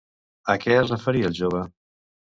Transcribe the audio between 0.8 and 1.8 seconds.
referia el jove?